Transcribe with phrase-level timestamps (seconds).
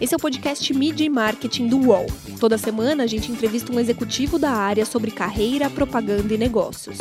[0.00, 2.06] Esse é o podcast Media e Marketing do UOL.
[2.40, 6.96] Toda semana a gente entrevista um executivo da área sobre carreira, propaganda e negócios.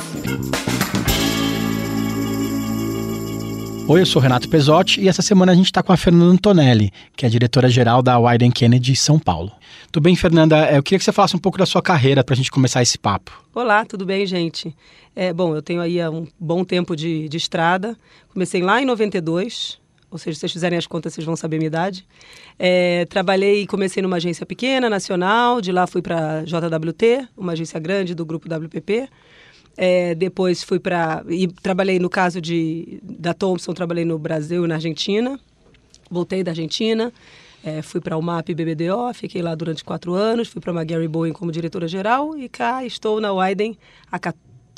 [3.87, 6.91] Oi, eu sou Renato Pesotti e essa semana a gente está com a Fernanda Antonelli,
[7.15, 9.51] que é diretora-geral da Wyden Kennedy São Paulo.
[9.91, 10.69] Tudo bem, Fernanda?
[10.71, 12.99] Eu queria que você falasse um pouco da sua carreira para a gente começar esse
[12.99, 13.31] papo.
[13.55, 14.75] Olá, tudo bem, gente?
[15.15, 17.97] É, bom, eu tenho aí um bom tempo de, de estrada.
[18.31, 19.79] Comecei lá em 92,
[20.11, 22.05] ou seja, se vocês fizerem as contas, vocês vão saber a minha idade.
[22.57, 28.15] É, trabalhei, comecei numa agência pequena, nacional, de lá fui para JWT, uma agência grande
[28.15, 29.07] do grupo WPP.
[29.77, 31.23] É, depois fui para.
[31.29, 35.39] E trabalhei, no caso de, da Thompson, trabalhei no Brasil e na Argentina.
[36.09, 37.13] Voltei da Argentina.
[37.63, 40.47] É, fui para o MAP BBDO, fiquei lá durante quatro anos.
[40.47, 42.37] Fui para a McGarry Boeing como diretora-geral.
[42.37, 43.77] E cá estou na Widen
[44.11, 44.19] há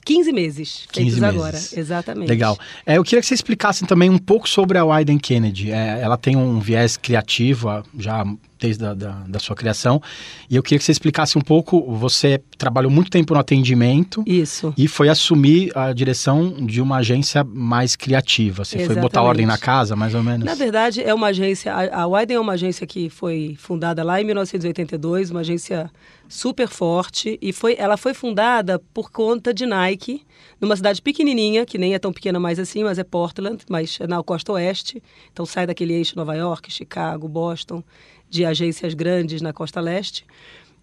[0.05, 1.23] 15 meses, 15 feitos meses.
[1.23, 1.57] agora.
[1.73, 2.29] Exatamente.
[2.29, 2.57] Legal.
[2.85, 5.71] É, eu queria que você explicasse também um pouco sobre a Widen Kennedy.
[5.71, 8.25] É, ela tem um viés criativo já
[8.61, 10.01] desde a, da, da sua criação.
[10.49, 11.91] E eu queria que você explicasse um pouco.
[11.95, 14.23] Você trabalhou muito tempo no atendimento.
[14.25, 14.73] Isso.
[14.77, 18.63] E foi assumir a direção de uma agência mais criativa.
[18.63, 18.94] Você Exatamente.
[18.94, 20.45] foi botar ordem na casa, mais ou menos?
[20.45, 21.73] Na verdade, é uma agência.
[21.73, 25.89] A, a Widen é uma agência que foi fundada lá em 1982, uma agência
[26.30, 27.39] super forte.
[27.41, 30.23] E foi, ela foi fundada por conta de Nike
[30.59, 34.05] numa cidade pequenininha, que nem é tão pequena mais assim, mas é Portland, mas é
[34.05, 35.02] na costa oeste.
[35.33, 37.83] Então sai daquele eixo Nova York, Chicago, Boston
[38.31, 40.25] de agências grandes na costa leste.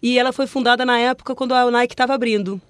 [0.01, 2.61] E ela foi fundada na época quando a Nike estava abrindo.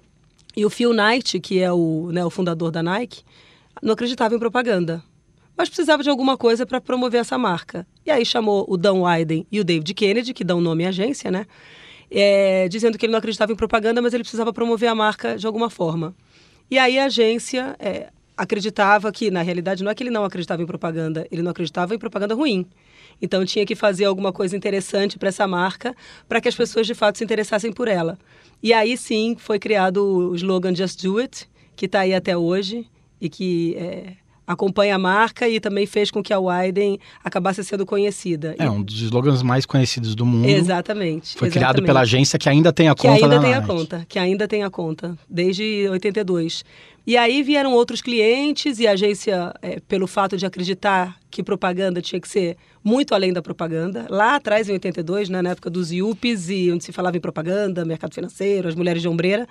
[0.56, 3.22] E o Phil Knight, que é o, né, o fundador da Nike,
[3.80, 5.04] não acreditava em propaganda.
[5.56, 7.86] Mas precisava de alguma coisa para promover essa marca.
[8.04, 11.30] E aí chamou o Dan Wyden e o David Kennedy, que dão nome à agência,
[11.30, 11.46] né?
[12.10, 15.46] É, dizendo que ele não acreditava em propaganda, mas ele precisava promover a marca de
[15.46, 16.16] alguma forma.
[16.70, 20.62] E aí a agência é, acreditava que, na realidade, não é que ele não acreditava
[20.62, 22.66] em propaganda, ele não acreditava em propaganda ruim.
[23.20, 25.94] Então tinha que fazer alguma coisa interessante para essa marca,
[26.28, 28.18] para que as pessoas de fato se interessassem por ela.
[28.62, 32.86] E aí sim foi criado o slogan Just Do It, que está aí até hoje
[33.20, 34.14] e que é,
[34.50, 38.56] acompanha a marca e também fez com que a Widen acabasse sendo conhecida.
[38.58, 40.48] É um dos slogans mais conhecidos do mundo.
[40.48, 41.36] Exatamente.
[41.36, 41.52] Foi exatamente.
[41.52, 43.18] criado pela agência que ainda tem a que conta.
[43.18, 46.64] Que ainda tem a conta, que ainda tem a conta, desde 82.
[47.06, 52.02] E aí vieram outros clientes e a agência, é, pelo fato de acreditar que propaganda
[52.02, 55.92] tinha que ser muito além da propaganda, lá atrás, em 82, né, na época dos
[55.92, 59.46] IUPs, e onde se falava em propaganda, mercado financeiro, as mulheres de ombreira,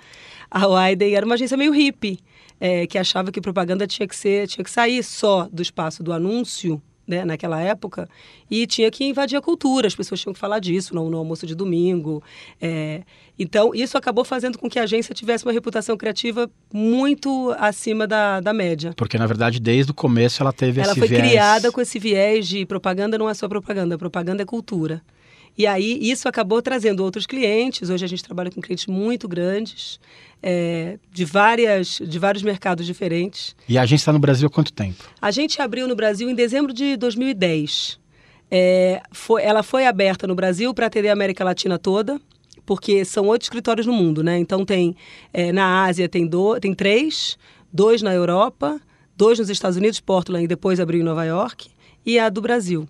[0.50, 2.18] a Widen era uma agência meio hippie,
[2.60, 6.12] é, que achava que propaganda tinha que, ser, tinha que sair só do espaço do
[6.12, 8.08] anúncio né, naquela época,
[8.48, 11.44] e tinha que invadir a cultura, as pessoas tinham que falar disso no, no almoço
[11.44, 12.22] de domingo.
[12.60, 13.02] É,
[13.36, 18.38] então, isso acabou fazendo com que a agência tivesse uma reputação criativa muito acima da,
[18.38, 18.92] da média.
[18.96, 21.10] Porque, na verdade, desde o começo ela teve ela esse viés...
[21.12, 25.02] Ela foi criada com esse viés de propaganda não é só propaganda, propaganda é cultura.
[25.60, 27.90] E aí isso acabou trazendo outros clientes.
[27.90, 30.00] Hoje a gente trabalha com clientes muito grandes,
[30.42, 33.54] é, de, várias, de vários mercados diferentes.
[33.68, 35.04] E a gente está no Brasil há quanto tempo?
[35.20, 38.00] A gente abriu no Brasil em dezembro de 2010.
[38.50, 42.18] É, foi, ela foi aberta no Brasil para atender a América Latina toda,
[42.64, 44.38] porque são oito escritórios no mundo, né?
[44.38, 44.96] Então tem
[45.30, 47.36] é, na Ásia tem, do, tem três,
[47.70, 48.80] dois na Europa,
[49.14, 51.68] dois nos Estados Unidos, Portland, e depois abriu em Nova York,
[52.06, 52.88] e a do Brasil.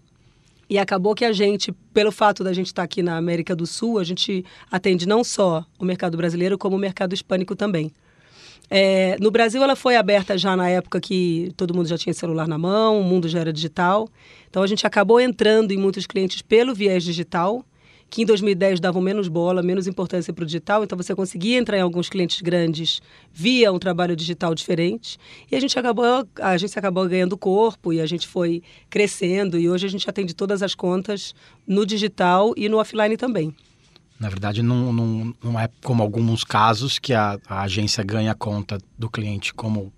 [0.71, 3.99] E acabou que a gente, pelo fato da gente estar aqui na América do Sul,
[3.99, 7.91] a gente atende não só o mercado brasileiro, como o mercado hispânico também.
[8.71, 12.47] É, no Brasil, ela foi aberta já na época que todo mundo já tinha celular
[12.47, 14.09] na mão, o mundo já era digital.
[14.49, 17.65] Então, a gente acabou entrando em muitos clientes pelo viés digital
[18.11, 21.79] que em 2010 davam menos bola, menos importância para o digital, então você conseguia entrar
[21.79, 23.01] em alguns clientes grandes
[23.33, 25.17] via um trabalho digital diferente.
[25.51, 29.71] E a gente acabou, a gente acabou ganhando corpo e a gente foi crescendo e
[29.71, 31.35] hoje a gente atende todas as contas
[31.65, 33.55] no digital e no offline também.
[34.19, 38.79] Na verdade, não, não, não é como alguns casos que a, a agência ganha conta
[38.99, 39.93] do cliente como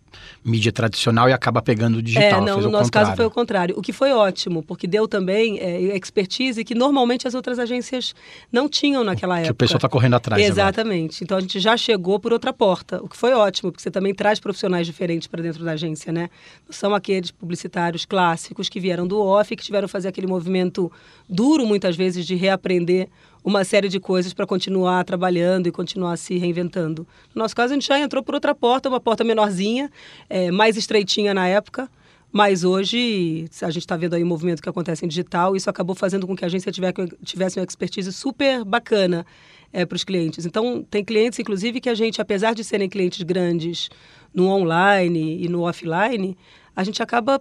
[0.45, 2.43] mídia tradicional e acaba pegando o digital.
[2.43, 3.75] É, não, no nosso caso foi o contrário.
[3.78, 8.14] O que foi ótimo, porque deu também é, expertise que normalmente as outras agências
[8.50, 9.49] não tinhão naquela época.
[9.49, 10.43] Que o pessoal está correndo atrás.
[10.43, 11.17] Exatamente.
[11.17, 11.25] Agora.
[11.25, 14.14] Então a gente já chegou por outra porta, o que foi ótimo, porque você também
[14.14, 16.29] traz profissionais diferentes para dentro da agência, né?
[16.70, 20.91] São aqueles publicitários clássicos que vieram do off, que tiveram que fazer aquele movimento
[21.29, 23.08] duro muitas vezes de reaprender
[23.44, 27.06] uma série de coisas para continuar trabalhando e continuar se reinventando.
[27.35, 29.91] No nosso caso, a gente já entrou por outra porta, uma porta menorzinha,
[30.29, 31.91] é, mais estreitinha na época,
[32.31, 35.94] mas hoje a gente está vendo aí o movimento que acontece em digital, isso acabou
[35.94, 39.27] fazendo com que a agência tivesse uma expertise super bacana
[39.73, 40.47] é, para os clientes.
[40.47, 43.91] Então, tem clientes, inclusive, que a gente, apesar de serem clientes grandes
[44.33, 46.37] no online e no offline,
[46.75, 47.41] a gente acaba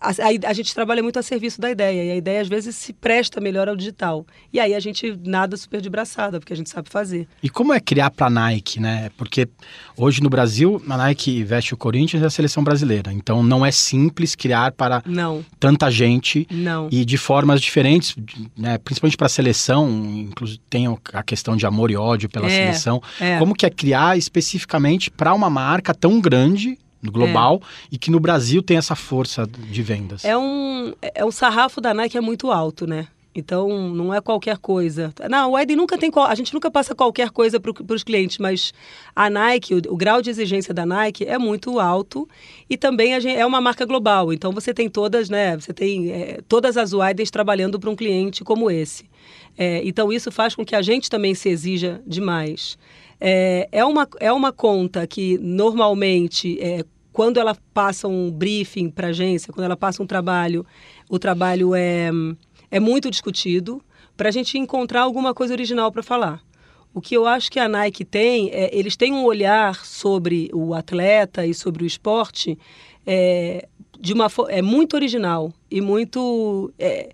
[0.00, 2.76] a, a, a, gente trabalha muito a serviço da ideia, e a ideia às vezes
[2.76, 4.26] se presta melhor ao digital.
[4.52, 7.26] E aí a gente nada super de braçada, porque a gente sabe fazer.
[7.42, 9.10] E como é criar para a Nike, né?
[9.16, 9.48] Porque
[9.96, 13.12] hoje no Brasil, a Nike veste o Corinthians e a seleção brasileira.
[13.12, 15.44] Então não é simples criar para não.
[15.58, 16.88] tanta gente não.
[16.90, 18.16] e de formas diferentes,
[18.56, 18.78] né?
[18.78, 19.88] principalmente para a seleção,
[20.28, 23.02] inclusive tem a questão de amor e ódio pela é, seleção.
[23.20, 23.38] É.
[23.38, 27.88] Como que é criar especificamente para uma marca tão grande no global é.
[27.92, 30.24] e que no Brasil tem essa força de vendas.
[30.24, 33.08] É um, é um sarrafo da Nike é muito alto, né?
[33.38, 35.12] Então, não é qualquer coisa.
[35.30, 36.10] Não, o Aiden nunca tem.
[36.14, 38.72] A gente nunca passa qualquer coisa para os clientes, mas
[39.14, 42.28] a Nike, o, o, grau de exigência da Nike é muito alto
[42.68, 44.32] e também gente, é uma marca global.
[44.32, 45.56] Então, você tem todas, né?
[45.56, 49.08] Você tem é, todas as Aidens trabalhando para um cliente como esse.
[49.56, 52.76] É, então, isso faz com que a gente também se exija demais.
[53.20, 59.08] É, é, uma, é uma conta que normalmente, é, quando ela passa um briefing para
[59.08, 60.64] agência, quando ela passa um trabalho,
[61.08, 62.10] o trabalho é,
[62.70, 63.82] é muito discutido
[64.16, 66.42] para a gente encontrar alguma coisa original para falar.
[66.92, 70.74] O que eu acho que a Nike tem, é, eles têm um olhar sobre o
[70.74, 72.58] atleta e sobre o esporte
[73.06, 73.68] é,
[74.00, 77.10] de uma é muito original e muito é,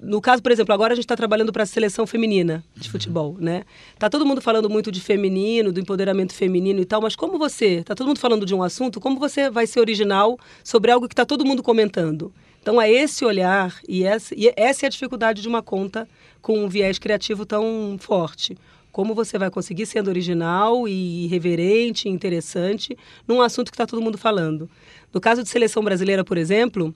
[0.00, 3.36] no caso, por exemplo, agora a gente está trabalhando para a seleção feminina de futebol,
[3.38, 3.64] né?
[3.98, 7.82] Tá todo mundo falando muito de feminino, do empoderamento feminino e tal, mas como você,
[7.82, 11.12] tá todo mundo falando de um assunto, como você vai ser original sobre algo que
[11.12, 12.32] está todo mundo comentando?
[12.64, 16.08] Então é esse olhar e essa, e essa é a dificuldade de uma conta
[16.40, 18.56] com um viés criativo tão forte.
[18.90, 22.96] Como você vai conseguir sendo original e irreverente, interessante,
[23.28, 24.66] num assunto que está todo mundo falando?
[25.12, 26.94] No caso de seleção brasileira, por exemplo,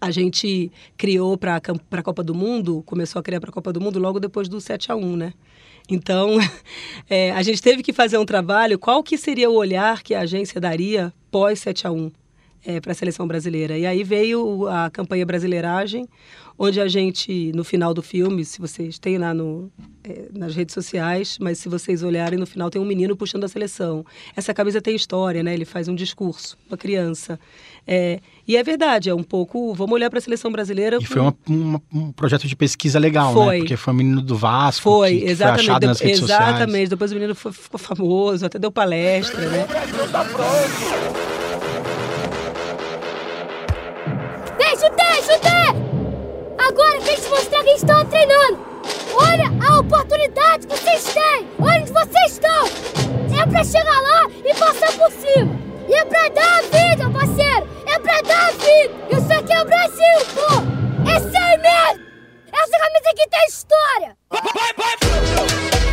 [0.00, 3.82] a gente criou para a Copa do Mundo, começou a criar para a Copa do
[3.82, 5.34] Mundo logo depois do 7 a 1 né?
[5.86, 6.38] Então,
[7.10, 10.20] é, a gente teve que fazer um trabalho, qual que seria o olhar que a
[10.20, 12.23] agência daria pós 7 a 1
[12.64, 13.76] é, para a seleção brasileira.
[13.76, 16.08] E aí veio a campanha Brasileiragem,
[16.58, 19.70] onde a gente, no final do filme, se vocês têm lá no,
[20.02, 23.48] é, nas redes sociais, mas se vocês olharem, no final tem um menino puxando a
[23.48, 24.04] seleção.
[24.36, 25.52] Essa camisa tem história, né?
[25.52, 27.38] Ele faz um discurso, uma criança.
[27.86, 29.74] É, e é verdade, é um pouco.
[29.74, 30.98] Vamos olhar para a seleção brasileira.
[31.00, 33.34] E foi uma, uma, um projeto de pesquisa legal, né?
[33.34, 33.54] foi.
[33.54, 33.58] né?
[33.60, 34.82] Porque foi um menino do Vasco.
[34.82, 35.60] Foi, que, exatamente.
[35.60, 36.66] Que foi achado nas redes exatamente.
[36.66, 36.88] Sociais.
[36.88, 39.66] Depois o menino foi, ficou famoso, até deu palestra, né?
[39.66, 41.33] Vem,
[47.74, 48.64] está treinando!
[49.14, 51.48] Olha a oportunidade que vocês têm!
[51.58, 52.66] Olha onde vocês estão!
[53.36, 55.58] É pra chegar lá e passar por cima!
[55.88, 57.68] E é pra dar a vida, parceiro!
[57.86, 58.94] É pra dar a vida!
[59.10, 61.10] Isso aqui é o Brasil, pô!
[61.10, 62.04] É sem medo!
[62.52, 64.16] Essa camisa aqui tem história!
[64.30, 65.83] Vai, vai, vai.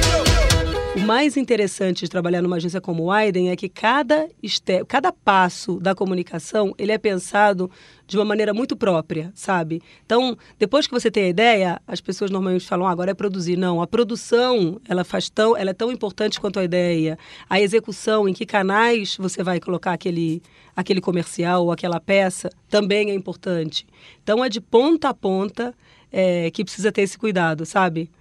[0.93, 4.83] O mais interessante de trabalhar numa agência como o Aiden é que cada, este...
[4.83, 7.71] cada passo da comunicação ele é pensado
[8.05, 9.81] de uma maneira muito própria, sabe?
[10.05, 13.55] Então, depois que você tem a ideia, as pessoas normalmente falam, ah, agora é produzir.
[13.55, 17.17] Não, a produção, ela faz tão, ela é tão importante quanto a ideia.
[17.49, 20.43] A execução, em que canais você vai colocar aquele,
[20.75, 23.87] aquele comercial ou aquela peça, também é importante.
[24.21, 25.73] Então, é de ponta a ponta
[26.11, 28.11] é, que precisa ter esse cuidado, sabe?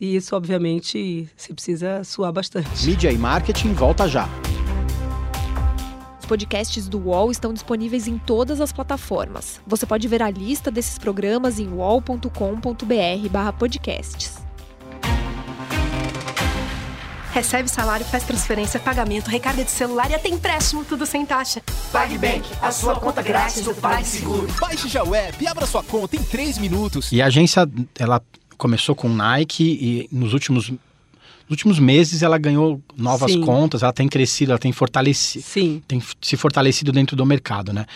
[0.00, 2.86] E isso, obviamente, você precisa suar bastante.
[2.86, 4.28] Mídia e marketing volta já.
[6.20, 9.60] Os podcasts do UOL estão disponíveis em todas as plataformas.
[9.66, 14.38] Você pode ver a lista desses programas em uol.com.br/podcasts.
[17.32, 21.62] Recebe salário, faz transferência, pagamento, recarga de celular e até empréstimo, tudo sem taxa.
[21.92, 24.48] PagBank, a sua conta grátis do PagSeguro.
[24.58, 27.12] Baixe já o app e abra sua conta em 3 minutos.
[27.12, 28.20] E a agência, ela
[28.58, 30.70] começou com Nike e nos últimos
[31.48, 33.40] nos últimos meses ela ganhou novas Sim.
[33.40, 35.82] contas, ela tem crescido, ela tem fortalecido, Sim.
[35.88, 37.86] tem se fortalecido dentro do mercado, né?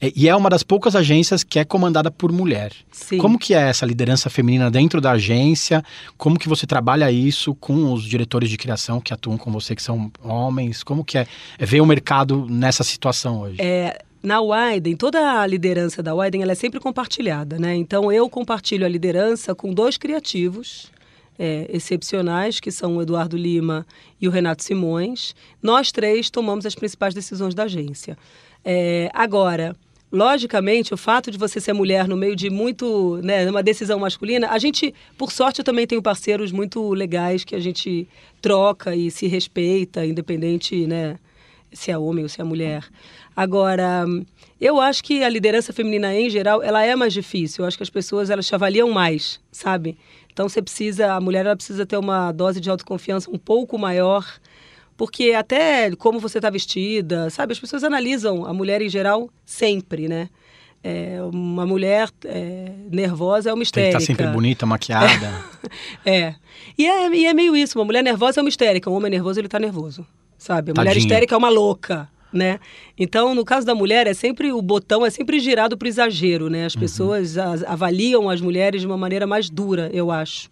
[0.00, 2.72] E é uma das poucas agências que é comandada por mulher.
[2.90, 3.18] Sim.
[3.18, 5.84] Como que é essa liderança feminina dentro da agência?
[6.16, 9.82] Como que você trabalha isso com os diretores de criação que atuam com você, que
[9.82, 10.82] são homens?
[10.82, 11.26] Como que é,
[11.58, 13.56] é ver o mercado nessa situação hoje?
[13.60, 17.74] É, na Widen, toda a liderança da Widen ela é sempre compartilhada, né?
[17.74, 20.92] Então eu compartilho a liderança com dois criativos
[21.38, 23.84] é, excepcionais, que são o Eduardo Lima
[24.20, 25.34] e o Renato Simões.
[25.60, 28.16] Nós três tomamos as principais decisões da agência.
[28.64, 29.74] É, agora,
[30.12, 34.48] logicamente, o fato de você ser mulher no meio de muito, né, uma decisão masculina,
[34.50, 38.06] a gente, por sorte, também tenho parceiros muito legais que a gente
[38.40, 41.18] troca e se respeita, independente, né,
[41.72, 42.84] se é homem ou se é mulher.
[43.34, 44.04] Agora,
[44.60, 47.64] eu acho que a liderança feminina em geral, ela é mais difícil.
[47.64, 49.96] Eu acho que as pessoas elas te avaliam mais, sabe?
[50.32, 54.26] Então você precisa, a mulher ela precisa ter uma dose de autoconfiança um pouco maior,
[54.96, 57.52] porque até como você está vestida, sabe?
[57.52, 60.28] As pessoas analisam a mulher em geral sempre, né?
[60.84, 63.98] É, uma mulher é, nervosa é uma histérica.
[63.98, 65.44] Tem que estar sempre bonita, maquiada.
[66.04, 66.34] é.
[66.76, 67.08] E, é.
[67.14, 67.78] e é meio isso.
[67.78, 68.90] Uma mulher nervosa é uma histérica.
[68.90, 70.04] Um homem nervoso, ele está nervoso.
[70.42, 70.72] Sabe?
[70.72, 70.98] A mulher Tadinha.
[71.06, 72.08] histérica é uma louca.
[72.32, 72.58] Né?
[72.98, 76.48] Então, no caso da mulher, é sempre o botão é sempre girado para o exagero,
[76.48, 76.64] né?
[76.64, 80.48] As pessoas a- avaliam as mulheres de uma maneira mais dura, eu acho.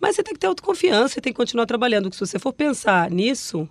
[0.00, 2.04] Mas você tem que ter autoconfiança e tem que continuar trabalhando.
[2.10, 3.68] Porque se você for pensar nisso,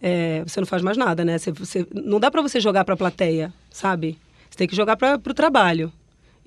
[0.00, 1.36] é, você não faz mais nada, né?
[1.38, 4.18] Você, você- não dá para você jogar para a plateia, sabe?
[4.48, 5.92] Você tem que jogar para o trabalho.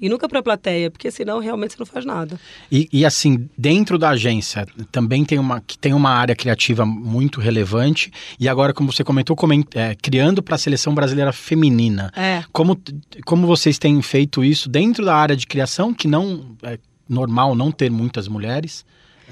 [0.03, 2.37] E nunca para a plateia, porque senão realmente você não faz nada.
[2.69, 7.39] E, e, assim, dentro da agência também tem uma, que tem uma área criativa muito
[7.39, 8.11] relevante.
[8.37, 12.11] E agora, como você comentou, comen- é, criando para a seleção brasileira feminina.
[12.17, 12.43] É.
[12.51, 12.77] Como,
[13.25, 17.71] como vocês têm feito isso dentro da área de criação, que não é normal não
[17.71, 18.85] ter muitas mulheres?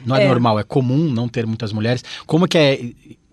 [0.05, 0.27] Não é, É.
[0.29, 2.01] normal, é comum não ter muitas mulheres.
[2.25, 2.79] Como que é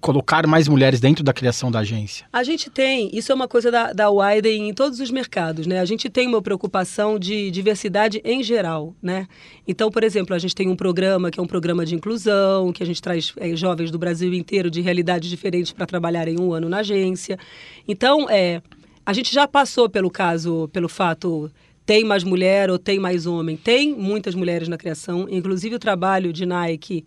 [0.01, 2.27] colocar mais mulheres dentro da criação da agência?
[2.33, 5.81] A gente tem, isso é uma coisa da, da Widen em todos os mercados, né?
[5.81, 9.27] A gente tem uma preocupação de diversidade em geral, né?
[9.67, 12.83] Então, por exemplo, a gente tem um programa que é um programa de inclusão, que
[12.83, 16.69] a gente traz eh, jovens do Brasil inteiro de realidades diferentes para trabalharem um ano
[16.69, 17.39] na agência.
[17.87, 18.63] Então, é,
[19.05, 21.51] a gente já passou pelo caso, pelo fato
[21.89, 23.57] tem mais mulher ou tem mais homem.
[23.57, 27.07] Tem muitas mulheres na criação, inclusive o trabalho de Nike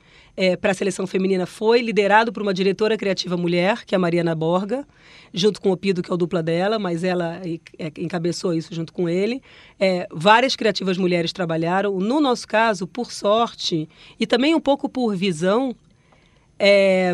[0.60, 4.34] para a seleção feminina foi liderado por uma diretora criativa mulher, que é a Mariana
[4.34, 4.88] Borga,
[5.32, 7.40] junto com o Pido, que é o dupla dela, mas ela
[7.78, 9.40] é, encabeçou isso junto com ele.
[9.80, 12.00] É, várias criativas mulheres trabalharam.
[12.00, 13.88] No nosso caso, por sorte,
[14.20, 15.76] e também um pouco por visão,
[16.58, 17.14] é,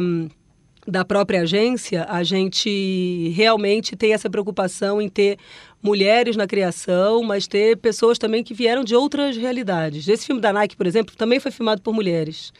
[0.87, 5.37] da própria agência, a gente realmente tem essa preocupação em ter
[5.83, 10.07] mulheres na criação, mas ter pessoas também que vieram de outras realidades.
[10.07, 12.53] Esse filme da Nike, por exemplo, também foi filmado por mulheres.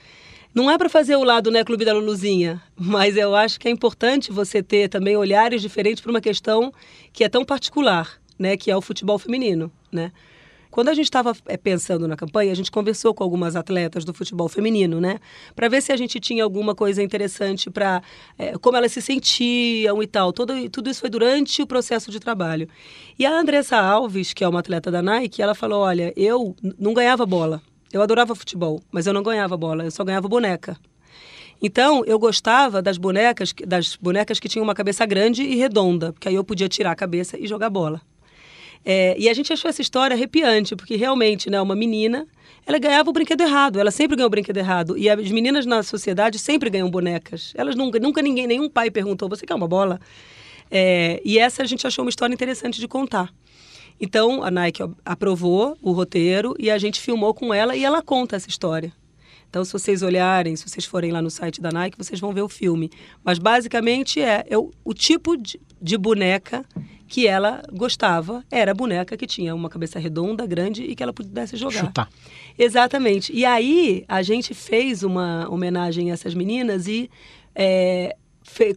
[0.53, 3.72] Não é para fazer o lado, né, Clube da Luluzinha, mas eu acho que é
[3.72, 6.74] importante você ter também olhares diferentes para uma questão
[7.13, 10.12] que é tão particular, né, que é o futebol feminino, né?
[10.77, 14.13] Quando a gente estava é, pensando na campanha, a gente conversou com algumas atletas do
[14.13, 15.17] futebol feminino, né?
[15.55, 18.00] Para ver se a gente tinha alguma coisa interessante para
[18.38, 20.31] é, como elas se sentiam e tal.
[20.31, 22.69] Todo, tudo isso foi durante o processo de trabalho.
[23.17, 26.93] E a Andressa Alves, que é uma atleta da Nike, ela falou: Olha, eu não
[26.93, 27.60] ganhava bola.
[27.91, 30.77] Eu adorava futebol, mas eu não ganhava bola, eu só ganhava boneca.
[31.60, 36.29] Então, eu gostava das bonecas, das bonecas que tinham uma cabeça grande e redonda, porque
[36.29, 38.00] aí eu podia tirar a cabeça e jogar bola.
[38.89, 42.25] É, e a gente achou essa história arrepiante, porque realmente, né, uma menina,
[42.65, 44.98] ela ganhava o brinquedo errado, ela sempre ganhou o brinquedo errado.
[44.98, 47.51] E as meninas na sociedade sempre ganham bonecas.
[47.58, 50.00] Elas nunca, nunca ninguém, nenhum pai perguntou, você quer uma bola?
[50.72, 53.29] É, e essa a gente achou uma história interessante de contar.
[54.00, 58.38] Então, a Nike aprovou o roteiro e a gente filmou com ela e ela conta
[58.38, 58.94] essa história.
[59.50, 62.41] Então, se vocês olharem, se vocês forem lá no site da Nike, vocês vão ver
[62.41, 62.89] o filme.
[63.22, 66.63] Mas, basicamente, é, é o, o tipo de, de boneca
[67.08, 71.14] que ela gostava era a boneca que tinha uma cabeça redonda, grande e que ela
[71.14, 71.86] pudesse jogar.
[71.86, 72.10] Chutar.
[72.58, 73.32] Exatamente.
[73.34, 77.10] E aí a gente fez uma homenagem a essas meninas e
[77.56, 78.16] é,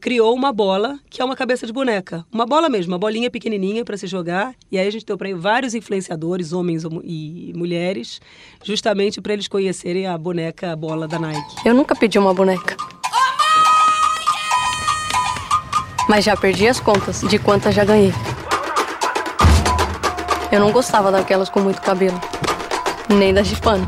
[0.01, 2.25] criou uma bola que é uma cabeça de boneca.
[2.31, 4.55] Uma bola mesmo, uma bolinha pequenininha para se jogar.
[4.71, 8.21] E aí a gente deu para vários influenciadores, homens e mulheres,
[8.65, 11.57] justamente para eles conhecerem a boneca a bola da Nike.
[11.65, 13.00] Eu nunca pedi uma boneca.
[16.11, 18.13] Mas já perdi as contas de quantas já ganhei.
[20.51, 22.21] Eu não gostava daquelas com muito cabelo,
[23.09, 23.87] nem das de pano,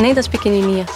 [0.00, 0.90] nem das pequenininhas.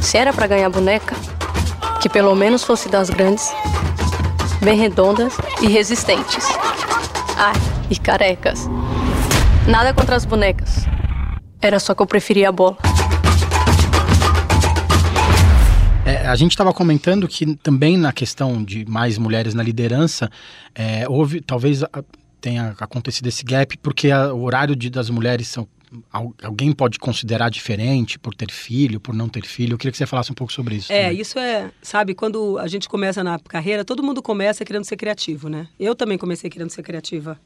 [0.00, 1.14] Se era pra ganhar boneca,
[2.00, 3.52] que pelo menos fosse das grandes,
[4.62, 6.46] bem redondas e resistentes.
[7.36, 7.52] Ah,
[7.90, 8.66] e carecas.
[9.66, 10.89] Nada contra as bonecas.
[11.60, 12.76] Era só que eu preferia a bola.
[16.06, 20.30] É, a gente estava comentando que também na questão de mais mulheres na liderança,
[20.74, 21.82] é, houve, talvez
[22.40, 25.68] tenha acontecido esse gap, porque a- o horário de, das mulheres são.
[26.10, 29.74] al- Alguém pode considerar diferente por ter filho, por não ter filho.
[29.74, 30.90] Eu queria que você falasse um pouco sobre isso.
[30.92, 31.20] É, também.
[31.20, 35.48] isso é, sabe, quando a gente começa na carreira, todo mundo começa querendo ser criativo,
[35.48, 35.66] né?
[35.78, 37.38] Eu também comecei querendo ser criativa.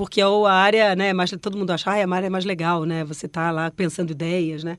[0.00, 2.86] Porque é a área, né, mais, todo mundo acha, ah, a área é mais legal,
[2.86, 3.04] né?
[3.04, 4.78] Você tá lá pensando ideias, né?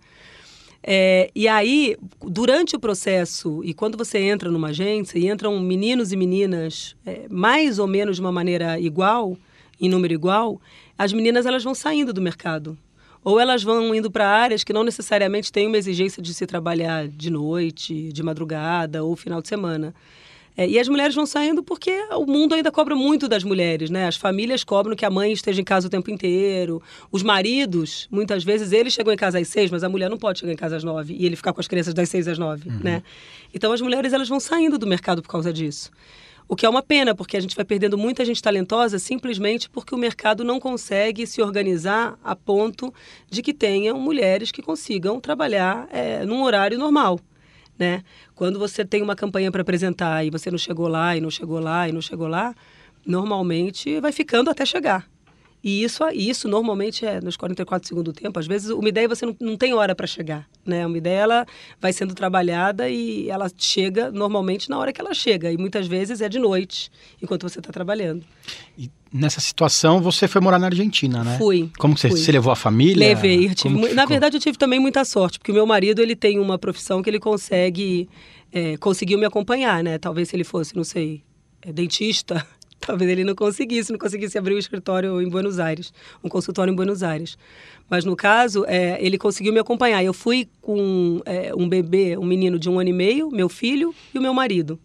[0.81, 6.11] É, e aí, durante o processo, e quando você entra numa agência e entram meninos
[6.11, 9.37] e meninas é, mais ou menos de uma maneira igual,
[9.79, 10.59] em número igual,
[10.97, 12.75] as meninas elas vão saindo do mercado.
[13.23, 17.07] Ou elas vão indo para áreas que não necessariamente têm uma exigência de se trabalhar
[17.07, 19.93] de noite, de madrugada ou final de semana.
[20.55, 24.07] É, e as mulheres vão saindo porque o mundo ainda cobra muito das mulheres, né?
[24.07, 26.81] As famílias cobram que a mãe esteja em casa o tempo inteiro.
[27.11, 30.39] Os maridos, muitas vezes, eles chegam em casa às seis, mas a mulher não pode
[30.39, 32.69] chegar em casa às nove e ele ficar com as crianças das seis às nove,
[32.69, 32.79] uhum.
[32.83, 33.03] né?
[33.53, 35.89] Então as mulheres elas vão saindo do mercado por causa disso.
[36.51, 39.95] O que é uma pena, porque a gente vai perdendo muita gente talentosa simplesmente porque
[39.95, 42.93] o mercado não consegue se organizar a ponto
[43.29, 47.21] de que tenham mulheres que consigam trabalhar é, num horário normal.
[47.81, 48.03] Né?
[48.35, 51.59] Quando você tem uma campanha para apresentar e você não chegou lá e não chegou
[51.59, 52.53] lá e não chegou lá,
[53.03, 55.09] normalmente vai ficando até chegar.
[55.63, 58.39] E isso, isso normalmente é nos 44 segundos do tempo.
[58.39, 60.47] Às vezes, uma ideia você não, não tem hora para chegar.
[60.63, 60.85] Né?
[60.85, 61.45] Uma ideia ela
[61.79, 65.51] vai sendo trabalhada e ela chega normalmente na hora que ela chega.
[65.51, 68.23] E muitas vezes é de noite, enquanto você está trabalhando.
[68.77, 71.37] E nessa situação, você foi morar na Argentina, né?
[71.37, 71.69] Fui.
[71.77, 72.17] Como você, fui.
[72.17, 73.07] você levou a família?
[73.07, 73.53] Levei.
[73.53, 76.57] Tive, na verdade, eu tive também muita sorte, porque o meu marido ele tem uma
[76.57, 78.09] profissão que ele consegue.
[78.51, 79.97] É, conseguiu me acompanhar, né?
[79.97, 81.23] Talvez se ele fosse, não sei,
[81.61, 82.45] é, dentista
[82.81, 86.75] Talvez ele não conseguisse, não conseguisse abrir um escritório em Buenos Aires, um consultório em
[86.75, 87.37] Buenos Aires.
[87.87, 90.03] Mas no caso, é, ele conseguiu me acompanhar.
[90.03, 93.93] Eu fui com é, um bebê, um menino de um ano e meio, meu filho
[94.13, 94.79] e o meu marido.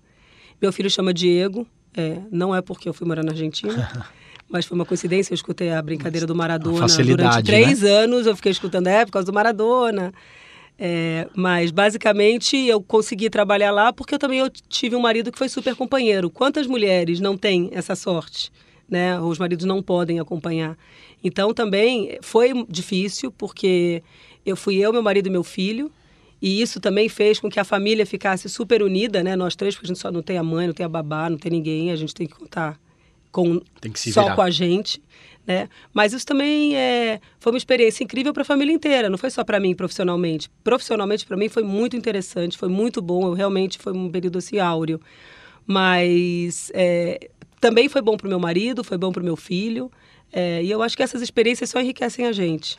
[0.60, 1.66] Meu filho chama Diego,
[1.96, 3.90] é, não é porque eu fui morar na Argentina.
[4.48, 7.90] mas foi uma coincidência, eu escutei a brincadeira do Maradona durante três né?
[7.90, 10.12] anos, eu fiquei escutando é por causa do Maradona.
[10.78, 15.38] É, mas basicamente eu consegui trabalhar lá porque eu também eu tive um marido que
[15.38, 16.28] foi super companheiro.
[16.30, 18.52] Quantas mulheres não têm essa sorte?
[18.88, 19.18] Né?
[19.18, 20.76] Os maridos não podem acompanhar.
[21.24, 24.02] Então também foi difícil porque
[24.44, 25.90] eu fui eu, meu marido e meu filho.
[26.40, 29.34] E isso também fez com que a família ficasse super unida, né?
[29.36, 31.38] Nós três, porque a gente só não tem a mãe, não tem a babá, não
[31.38, 32.78] tem ninguém, a gente tem que contar
[33.32, 33.60] com
[33.94, 34.34] só virar.
[34.34, 35.02] com a gente.
[35.46, 35.68] Né?
[35.94, 39.44] Mas isso também é, foi uma experiência incrível para a família inteira, não foi só
[39.44, 40.50] para mim profissionalmente.
[40.64, 44.58] Profissionalmente, para mim, foi muito interessante, foi muito bom, eu realmente foi um período assim
[44.58, 45.00] áureo.
[45.64, 49.90] Mas é, também foi bom para o meu marido, foi bom para o meu filho,
[50.32, 52.76] é, e eu acho que essas experiências só enriquecem a gente.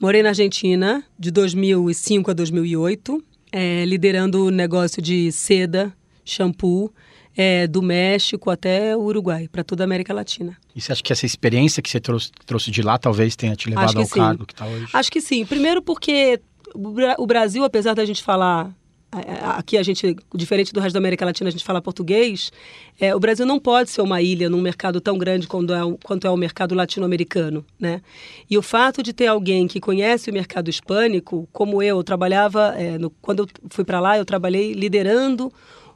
[0.00, 6.90] Morei na Argentina de 2005 a 2008, é, liderando o negócio de seda, shampoo,
[7.36, 10.56] é, do México até o Uruguai, para toda a América Latina.
[10.74, 13.68] E você acha que essa experiência que você trouxe, trouxe de lá talvez tenha te
[13.68, 14.20] levado ao sim.
[14.20, 14.88] cargo que está hoje?
[14.90, 15.44] Acho que sim.
[15.44, 16.40] Primeiro porque
[16.74, 18.74] o Brasil, apesar da gente falar
[19.12, 22.52] aqui a gente, diferente do resto da América Latina, a gente fala português,
[23.00, 26.26] é, o Brasil não pode ser uma ilha num mercado tão grande quanto é, quanto
[26.26, 28.02] é o mercado latino-americano, né?
[28.48, 32.74] E o fato de ter alguém que conhece o mercado hispânico, como eu, eu trabalhava,
[32.76, 35.52] é, no, quando eu fui para lá, eu trabalhei liderando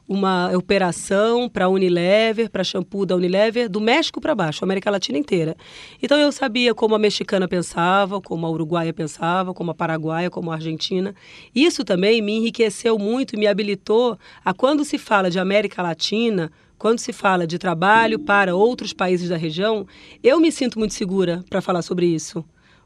[0.07, 5.55] uma operação para Unilever, para shampoo da Unilever, do México para baixo, América Latina inteira.
[6.01, 10.51] Então eu sabia como a mexicana pensava, como a uruguaia pensava, como a paraguaia, como
[10.51, 11.15] a argentina.
[11.53, 16.51] Isso também me enriqueceu muito e me habilitou a quando se fala de América Latina,
[16.77, 19.87] quando se fala de trabalho para outros países da região,
[20.23, 22.45] eu me sinto muito segura para falar sobre isso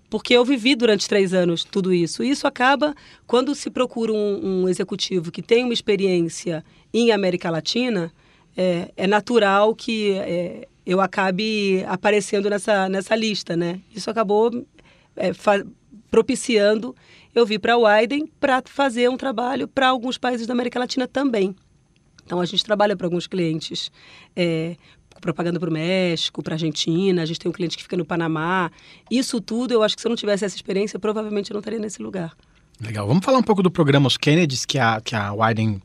[0.10, 2.23] porque eu vivi durante três anos tudo isso.
[2.23, 2.95] E isso acaba,
[3.27, 8.12] quando se procura um, um executivo que tem uma experiência em América Latina,
[8.58, 13.80] é, é natural que é, eu acabe aparecendo nessa, nessa lista, né?
[13.95, 14.65] Isso acabou
[15.15, 15.32] é,
[16.10, 16.95] propiciando
[17.34, 21.08] eu vir para o Widen para fazer um trabalho para alguns países da América Latina
[21.08, 21.56] também.
[22.25, 23.91] Então, a gente trabalha para alguns clientes
[24.36, 24.75] é,
[25.19, 28.06] propaganda para o México, para a Argentina, a gente tem um cliente que fica no
[28.06, 28.71] Panamá.
[29.10, 31.80] Isso tudo, eu acho que se eu não tivesse essa experiência, provavelmente eu não estaria
[31.80, 32.36] nesse lugar.
[32.82, 33.06] Legal.
[33.08, 35.82] Vamos falar um pouco do programa Os Kennedys, que a, que a Widen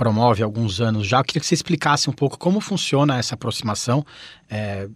[0.00, 1.18] promove há alguns anos já.
[1.18, 4.02] Eu queria que você explicasse um pouco como funciona essa aproximação.
[4.48, 4.88] É,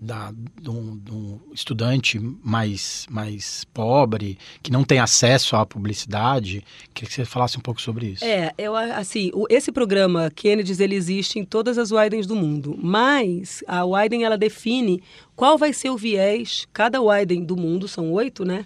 [0.00, 6.64] da, de, um, de um estudante mais, mais pobre, que não tem acesso à publicidade.
[6.94, 8.24] Queria que você falasse um pouco sobre isso.
[8.24, 12.78] É, eu, assim, o, esse programa Kennedy, ele existe em todas as Widens do mundo,
[12.80, 15.02] mas a Widen, ela define
[15.34, 18.64] qual vai ser o viés, cada Widen do mundo, são oito, né?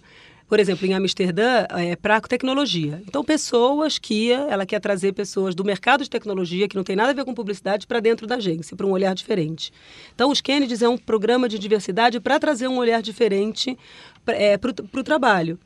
[0.50, 3.00] Por exemplo, em Amsterdã, é para tecnologia.
[3.06, 7.10] Então, pessoas que ela quer trazer pessoas do mercado de tecnologia, que não tem nada
[7.10, 9.72] a ver com publicidade, para dentro da agência, para um olhar diferente.
[10.12, 13.78] Então, os Kennedys é um programa de diversidade para trazer um olhar diferente
[14.26, 15.56] é, para o trabalho.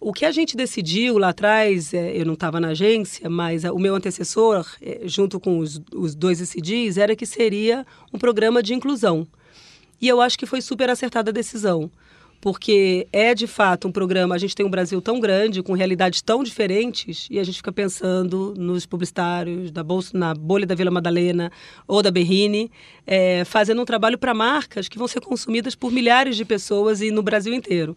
[0.00, 3.78] O que a gente decidiu lá atrás, é, eu não estava na agência, mas o
[3.78, 8.74] meu antecessor, é, junto com os, os dois ICDs, era que seria um programa de
[8.74, 9.24] inclusão.
[10.00, 11.88] E eu acho que foi super acertada a decisão
[12.40, 14.34] porque é de fato um programa.
[14.34, 17.72] A gente tem um Brasil tão grande, com realidades tão diferentes, e a gente fica
[17.72, 21.50] pensando nos publicitários da bolsa, na bolha da Vila Madalena
[21.86, 22.70] ou da Berrine,
[23.06, 27.10] é, fazendo um trabalho para marcas que vão ser consumidas por milhares de pessoas e
[27.10, 27.96] no Brasil inteiro.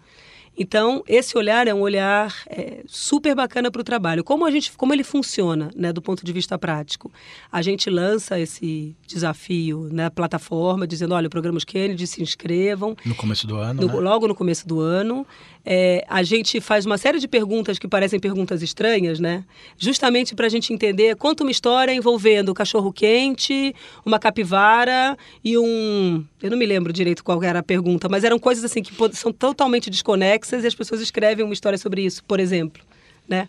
[0.57, 4.23] Então, esse olhar é um olhar é, super bacana para o trabalho.
[4.23, 7.11] Como a gente, como ele funciona, né, do ponto de vista prático?
[7.49, 12.95] A gente lança esse desafio na plataforma, dizendo, olha, o programa Kennedy, se inscrevam.
[13.05, 13.99] No começo do ano, no, né?
[13.99, 15.25] Logo no começo do ano.
[15.65, 19.45] É, a gente faz uma série de perguntas que parecem perguntas estranhas, né?
[19.77, 23.73] Justamente para a gente entender, conta uma história envolvendo cachorro quente,
[24.05, 26.25] uma capivara e um...
[26.41, 29.31] Eu não me lembro direito qual era a pergunta, mas eram coisas assim que são
[29.31, 32.83] totalmente desconexas e as pessoas escrevem uma história sobre isso, por exemplo,
[33.27, 33.47] né?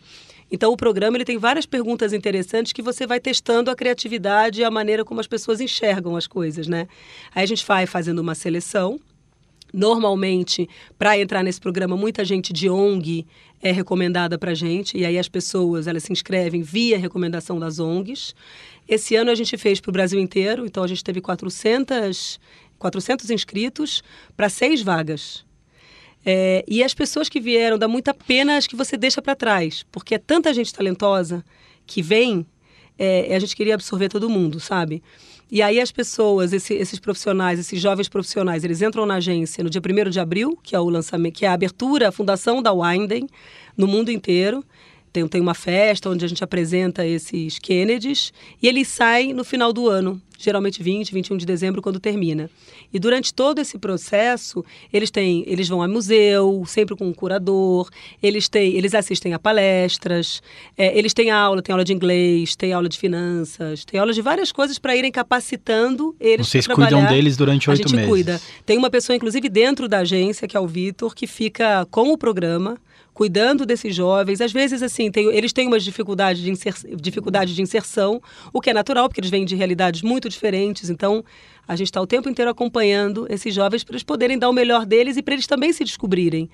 [0.50, 4.64] Então o programa ele tem várias perguntas interessantes que você vai testando a criatividade e
[4.64, 6.88] a maneira como as pessoas enxergam as coisas, né?
[7.35, 8.98] Aí a gente vai fazendo uma seleção
[9.72, 13.26] Normalmente, para entrar nesse programa, muita gente de ONG
[13.62, 17.79] é recomendada para a gente, e aí as pessoas elas se inscrevem via recomendação das
[17.79, 18.35] ONGs.
[18.88, 22.40] Esse ano a gente fez para o Brasil inteiro, então a gente teve 400,
[22.79, 24.03] 400 inscritos
[24.37, 25.44] para seis vagas.
[26.24, 29.85] É, e as pessoas que vieram, dá muita pena as que você deixa para trás,
[29.90, 31.44] porque é tanta gente talentosa
[31.87, 32.46] que vem,
[32.98, 35.02] é, a gente queria absorver todo mundo, sabe?
[35.50, 39.70] E aí as pessoas, esse, esses profissionais, esses jovens profissionais, eles entram na agência no
[39.70, 42.72] dia 1 de abril, que é o lançamento, que é a abertura, a fundação da
[42.72, 43.26] Winden
[43.76, 44.62] no mundo inteiro.
[45.12, 49.73] Tem, tem uma festa onde a gente apresenta esses Kennedys e eles saem no final
[49.73, 52.49] do ano, geralmente 20, 21 de dezembro, quando termina.
[52.92, 57.88] E durante todo esse processo, eles têm, eles vão ao museu, sempre com um curador,
[58.23, 60.40] eles têm, eles assistem a palestras,
[60.79, 64.23] é, eles têm aula, tem aula de inglês, tem aula de finanças, tem aula de
[64.23, 66.49] várias coisas para irem capacitando eles.
[66.49, 67.92] Vocês cuidam deles durante oito meses?
[67.92, 68.40] A gente cuida.
[68.64, 72.18] Tem uma pessoa, inclusive, dentro da agência, que é o Vitor, que fica com o
[72.18, 72.79] programa
[73.20, 74.40] cuidando desses jovens.
[74.40, 78.18] Às vezes, assim, tem, eles têm umas dificuldades de, inser, dificuldade de inserção,
[78.50, 80.88] o que é natural, porque eles vêm de realidades muito diferentes.
[80.88, 81.22] Então,
[81.68, 84.87] a gente está o tempo inteiro acompanhando esses jovens para eles poderem dar o melhor
[84.87, 86.48] deles e para eles também se descobrirem.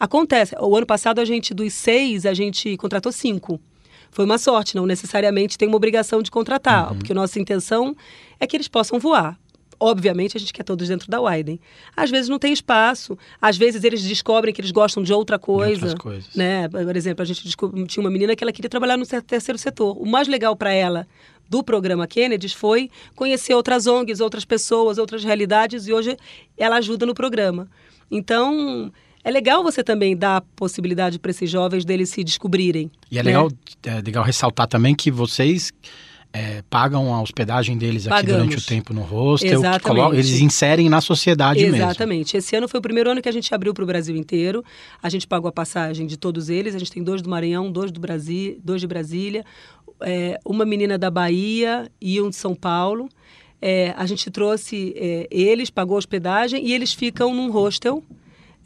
[0.00, 0.56] Acontece.
[0.58, 3.60] O ano passado, a gente, dos seis, a gente contratou cinco
[4.10, 6.98] foi uma sorte, não necessariamente tem uma obrigação de contratar, uhum.
[6.98, 7.94] porque nossa intenção
[8.40, 9.38] é que eles possam voar.
[9.80, 11.60] Obviamente, a gente quer todos dentro da Widen.
[11.96, 15.94] Às vezes não tem espaço, às vezes eles descobrem que eles gostam de outra coisa.
[15.94, 16.38] De.
[16.38, 16.68] Né?
[16.68, 19.96] Por exemplo, a gente tinha uma menina que ela queria trabalhar no terceiro setor.
[19.96, 21.06] O mais legal para ela
[21.48, 26.16] do programa Kennedy foi conhecer outras ONGs, outras pessoas, outras realidades, e hoje
[26.56, 27.68] ela ajuda no programa.
[28.10, 28.92] Então,
[29.24, 32.90] é legal você também dar a possibilidade para esses jovens deles se descobrirem.
[33.10, 33.98] E é legal, né?
[33.98, 35.72] é legal ressaltar também que vocês
[36.32, 38.46] é, pagam a hospedagem deles aqui Pagamos.
[38.46, 41.78] durante o tempo no hostel, colocam, eles inserem na sociedade Exatamente.
[41.78, 41.90] mesmo.
[41.90, 42.36] Exatamente.
[42.36, 44.62] Esse ano foi o primeiro ano que a gente abriu para o Brasil inteiro.
[45.02, 46.74] A gente pagou a passagem de todos eles.
[46.74, 49.44] A gente tem dois do Maranhão, dois do Brasil, dois de Brasília,
[50.02, 53.08] é, uma menina da Bahia e um de São Paulo.
[53.60, 58.04] É, a gente trouxe é, eles, pagou a hospedagem e eles ficam num hostel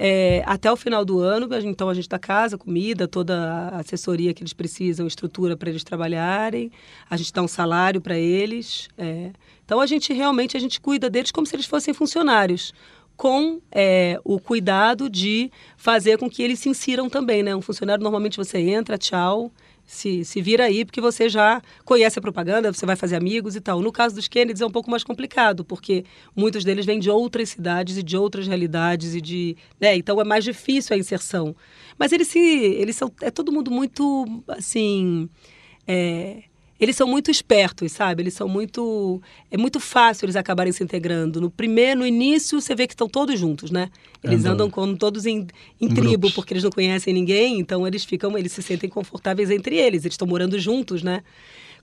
[0.05, 4.35] é, até o final do ano, então a gente dá casa, comida, toda a assessoria
[4.35, 6.73] que eles precisam, estrutura para eles trabalharem,
[7.09, 8.89] a gente dá um salário para eles.
[8.99, 9.31] É.
[9.65, 12.75] Então a gente realmente a gente cuida deles como se eles fossem funcionários
[13.17, 17.55] com é, o cuidado de fazer com que eles se insiram também, né?
[17.55, 19.53] Um funcionário normalmente você entra, tchau,
[19.85, 23.61] se, se vira aí, porque você já conhece a propaganda, você vai fazer amigos e
[23.61, 23.81] tal.
[23.81, 27.51] No caso dos Kennedys é um pouco mais complicado, porque muitos deles vêm de outras
[27.51, 31.55] cidades e de outras realidades e de, né, então é mais difícil a inserção.
[31.99, 35.29] Mas eles se, eles são, é todo mundo muito, assim,
[35.87, 36.45] é,
[36.85, 38.23] eles são muito espertos, sabe?
[38.23, 39.21] Eles são muito.
[39.51, 41.41] É muito fácil eles acabarem se integrando.
[41.41, 43.89] No primeiro, no início, você vê que estão todos juntos, né?
[44.23, 45.47] Eles andam, andam como todos em,
[45.81, 46.35] em, tribo, grupos.
[46.35, 50.15] porque eles não conhecem ninguém, então eles ficam, eles se sentem confortáveis entre eles, eles
[50.15, 51.23] estão morando juntos, né?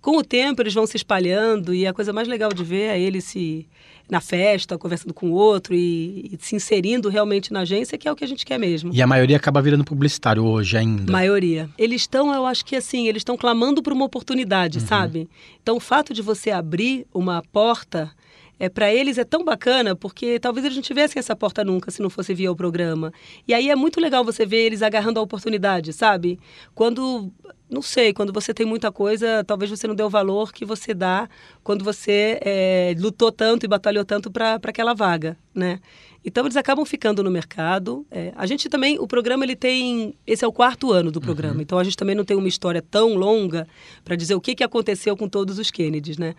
[0.01, 2.99] Com o tempo, eles vão se espalhando e a coisa mais legal de ver é
[2.99, 3.67] eles se
[4.09, 8.11] na festa, conversando com o outro e, e, se inserindo realmente na agência, que é
[8.11, 8.91] o que a gente quer mesmo.
[8.91, 11.11] E a maioria acaba virando publicitário hoje ainda.
[11.11, 11.69] Maioria.
[11.77, 14.87] Eles estão, eu acho que assim, eles estão clamando por uma oportunidade, uhum.
[14.87, 15.29] sabe?
[15.61, 18.11] Então, o fato de você abrir uma porta
[18.59, 22.01] é, para eles é tão bacana porque talvez eles não tivessem essa porta nunca se
[22.01, 23.13] não fosse via o programa.
[23.47, 26.37] E aí é muito legal você ver eles agarrando a oportunidade, sabe?
[26.75, 27.31] Quando,
[27.69, 30.93] não sei, quando você tem muita coisa, talvez você não dê o valor que você
[30.93, 31.29] dá
[31.63, 35.79] quando você é, lutou tanto e batalhou tanto para aquela vaga, né?
[36.23, 38.05] Então eles acabam ficando no mercado.
[38.11, 41.55] É, a gente também, o programa ele tem, esse é o quarto ano do programa.
[41.55, 41.61] Uhum.
[41.61, 43.65] Então a gente também não tem uma história tão longa
[44.03, 46.35] para dizer o que, que aconteceu com todos os Kennedys, né?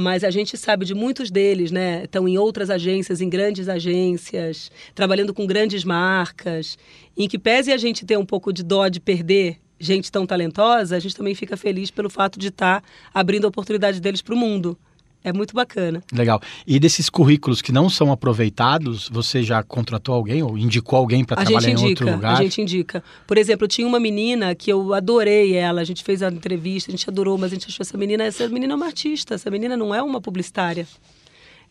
[0.00, 2.04] Mas a gente sabe de muitos deles, né?
[2.04, 6.78] Estão em outras agências, em grandes agências, trabalhando com grandes marcas.
[7.16, 10.96] Em que pese a gente ter um pouco de dó de perder gente tão talentosa,
[10.96, 14.34] a gente também fica feliz pelo fato de estar tá abrindo a oportunidade deles para
[14.34, 14.76] o mundo.
[15.22, 16.02] É muito bacana.
[16.12, 16.40] Legal.
[16.66, 21.44] E desses currículos que não são aproveitados, você já contratou alguém ou indicou alguém para
[21.44, 22.32] trabalhar indica, em outro lugar?
[22.34, 23.04] A gente indica.
[23.26, 26.92] Por exemplo, tinha uma menina que eu adorei ela, a gente fez a entrevista, a
[26.92, 29.76] gente adorou, mas a gente achou essa menina, essa menina é uma artista, essa menina
[29.76, 30.86] não é uma publicitária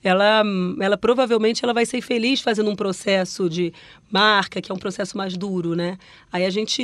[0.03, 0.43] ela,
[0.79, 3.73] ela provavelmente ela vai ser feliz fazendo um processo de
[4.09, 5.97] marca, que é um processo mais duro, né?
[6.31, 6.81] Aí a gente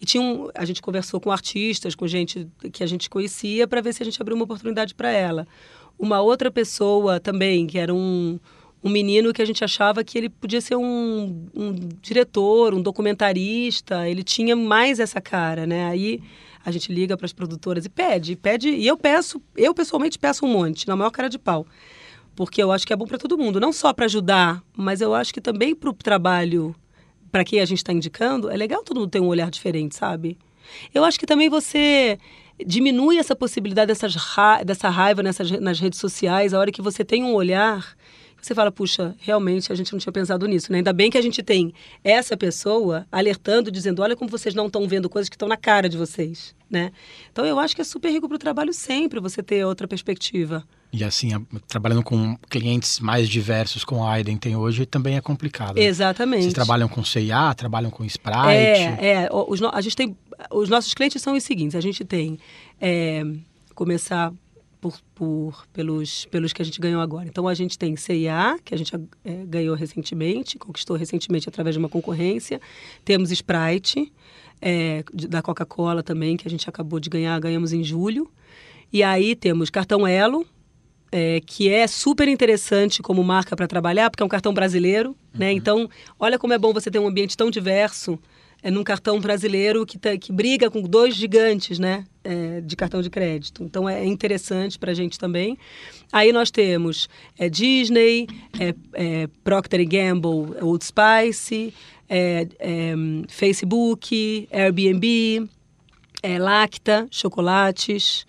[0.00, 3.80] e tinha um, a gente conversou com artistas, com gente que a gente conhecia para
[3.80, 5.46] ver se a gente abriu uma oportunidade para ela.
[5.98, 8.38] Uma outra pessoa também, que era um,
[8.82, 14.08] um menino que a gente achava que ele podia ser um, um diretor, um documentarista,
[14.08, 15.88] ele tinha mais essa cara, né?
[15.88, 16.20] Aí
[16.64, 20.44] a gente liga para as produtoras e pede, pede, e eu peço, eu pessoalmente peço
[20.44, 21.66] um monte, na maior cara de pau
[22.36, 25.14] porque eu acho que é bom para todo mundo, não só para ajudar, mas eu
[25.14, 26.76] acho que também para o trabalho,
[27.32, 30.36] para quem a gente está indicando, é legal todo mundo ter um olhar diferente, sabe?
[30.92, 32.18] Eu acho que também você
[32.64, 37.04] diminui essa possibilidade dessas ra dessa raiva nessas, nas redes sociais, a hora que você
[37.04, 37.96] tem um olhar
[38.46, 40.78] você fala, puxa, realmente a gente não tinha pensado nisso, né?
[40.78, 44.86] Ainda bem que a gente tem essa pessoa alertando, dizendo, olha como vocês não estão
[44.86, 46.92] vendo coisas que estão na cara de vocês, né?
[47.32, 50.62] Então eu acho que é super rico para o trabalho sempre você ter outra perspectiva.
[50.92, 51.30] E assim,
[51.66, 55.74] trabalhando com clientes mais diversos como a Aiden tem hoje, também é complicado.
[55.74, 55.82] Né?
[55.82, 56.44] Exatamente.
[56.44, 58.48] Vocês trabalham com CIA, trabalham com Sprite?
[58.48, 59.28] É, é.
[59.72, 60.16] A gente tem,
[60.50, 62.38] os nossos clientes são os seguintes, a gente tem,
[62.80, 63.22] é,
[63.74, 64.32] começar
[64.80, 67.26] por, por, pelos, pelos que a gente ganhou agora.
[67.26, 68.94] Então, a gente tem CIA, que a gente
[69.24, 72.60] é, ganhou recentemente, conquistou recentemente através de uma concorrência.
[73.04, 74.12] Temos Sprite,
[74.60, 78.30] é, da Coca-Cola também, que a gente acabou de ganhar, ganhamos em julho.
[78.92, 80.46] E aí temos cartão Elo,
[81.10, 85.16] é, que é super interessante como marca para trabalhar, porque é um cartão brasileiro, né?
[85.32, 85.38] uhum.
[85.40, 85.52] né?
[85.52, 88.18] Então, olha como é bom você ter um ambiente tão diverso
[88.66, 93.00] é num cartão brasileiro que, tá, que briga com dois gigantes né, é, de cartão
[93.00, 93.62] de crédito.
[93.62, 95.56] Então é interessante para a gente também.
[96.10, 98.26] Aí nós temos é, Disney,
[98.58, 101.72] é, é Procter Gamble, Old Spice,
[102.08, 102.94] é, é,
[103.28, 105.48] Facebook, Airbnb,
[106.40, 108.26] Lacta, chocolates.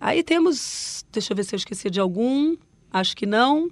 [0.00, 2.56] aí temos, deixa eu ver se eu esqueci de algum,
[2.90, 3.70] acho que não.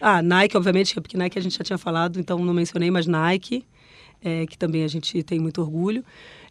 [0.00, 3.64] Ah, Nike, obviamente, porque Nike a gente já tinha falado, então não mencionei, mas Nike
[4.22, 6.04] é, que também a gente tem muito orgulho.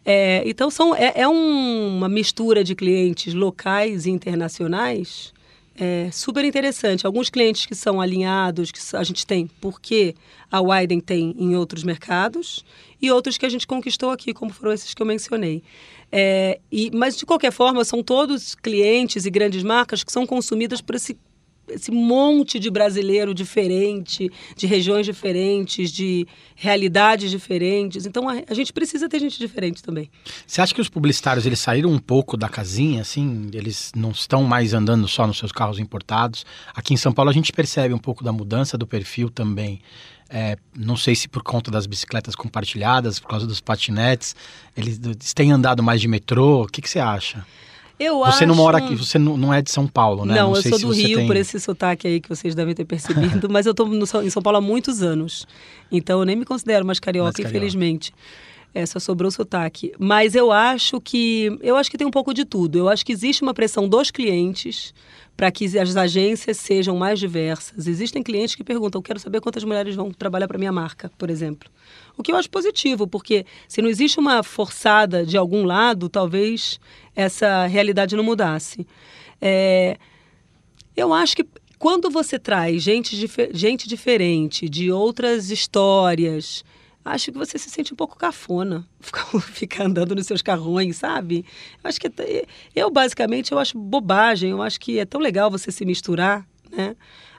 [0.05, 5.33] É, então, são, é, é um, uma mistura de clientes locais e internacionais
[5.77, 7.05] é, super interessante.
[7.05, 10.15] Alguns clientes que são alinhados, que a gente tem porque
[10.49, 12.63] a Widen tem em outros mercados,
[13.01, 15.61] e outros que a gente conquistou aqui, como foram esses que eu mencionei.
[16.11, 20.81] É, e, mas, de qualquer forma, são todos clientes e grandes marcas que são consumidas
[20.81, 21.17] por esse
[21.69, 28.05] esse monte de brasileiro diferente, de regiões diferentes, de realidades diferentes.
[28.05, 30.09] Então a, a, gente precisa ter gente diferente também.
[30.45, 33.49] Você acha que os publicitários eles saíram um pouco da casinha, assim?
[33.53, 36.45] Eles não estão mais andando só nos seus carros importados?
[36.73, 39.81] Aqui em São Paulo a gente percebe um pouco da mudança do perfil também.
[40.29, 44.35] É, não sei se por conta das bicicletas compartilhadas, por causa dos patinetes,
[44.75, 46.63] eles, eles têm andado mais de metrô.
[46.63, 47.45] O que, que você acha?
[47.99, 48.45] Eu você acho...
[48.47, 50.35] não mora aqui, você não, é de São Paulo, né?
[50.35, 51.27] Não, não eu sou do Rio, tem...
[51.27, 53.87] por esse sotaque aí que vocês devem ter percebido, mas eu estou
[54.21, 55.47] em São Paulo há muitos anos.
[55.91, 57.57] Então eu nem me considero mais carioca, mais carioca.
[57.57, 58.13] infelizmente.
[58.83, 59.93] Só sobrou o sotaque.
[59.99, 62.79] Mas eu acho que eu acho que tem um pouco de tudo.
[62.79, 64.91] Eu acho que existe uma pressão dos clientes
[65.37, 67.87] para que as agências sejam mais diversas.
[67.87, 71.69] Existem clientes que perguntam: quero saber quantas mulheres vão trabalhar para minha marca, por exemplo.
[72.17, 76.79] O que eu acho positivo, porque se não existe uma forçada de algum lado, talvez
[77.15, 78.87] essa realidade não mudasse.
[79.41, 79.97] É,
[80.95, 81.45] eu acho que
[81.77, 83.15] quando você traz gente,
[83.51, 86.63] gente diferente, de outras histórias,
[87.05, 88.85] acho que você se sente um pouco cafona
[89.53, 91.45] ficar andando nos seus carrões, sabe?
[91.83, 92.11] Eu acho que
[92.75, 96.95] eu basicamente eu acho bobagem, eu acho que é tão legal você se misturar, né?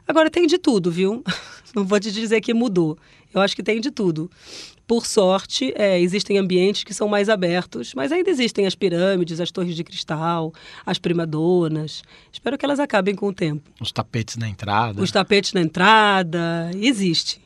[0.07, 1.25] Agora tem de tudo, viu?
[1.75, 2.97] Não vou te dizer que mudou.
[3.35, 4.31] Eu acho que tem de tudo.
[4.87, 9.51] Por sorte, é, existem ambientes que são mais abertos, mas ainda existem as pirâmides, as
[9.51, 10.55] torres de cristal,
[10.87, 12.05] as primadonas.
[12.33, 13.69] Espero que elas acabem com o tempo.
[13.81, 15.03] Os tapetes na entrada.
[15.03, 17.41] Os tapetes na entrada, existe.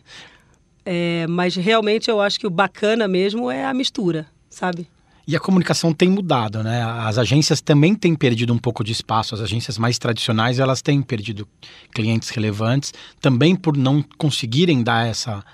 [0.85, 4.89] É, mas realmente eu acho que o bacana mesmo é a mistura, sabe?
[5.27, 6.83] E a comunicação tem mudado, né?
[6.83, 9.35] As agências também têm perdido um pouco de espaço.
[9.35, 11.47] As agências mais tradicionais, elas têm perdido
[11.93, 15.45] clientes relevantes, também por não conseguirem dar essa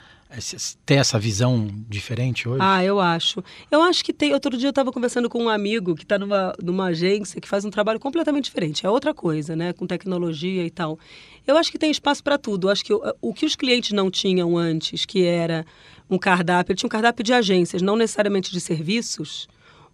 [0.84, 2.58] ter essa visão diferente hoje?
[2.60, 3.42] Ah, eu acho.
[3.70, 4.32] Eu acho que tem.
[4.32, 7.64] Outro dia eu estava conversando com um amigo que está numa, numa agência que faz
[7.64, 8.84] um trabalho completamente diferente.
[8.84, 9.72] É outra coisa, né?
[9.72, 10.98] Com tecnologia e tal.
[11.46, 12.66] Eu acho que tem espaço para tudo.
[12.66, 15.64] Eu acho que o, o que os clientes não tinham antes, que era
[16.10, 19.48] um cardápio, tinha um cardápio de agências, não necessariamente de serviços.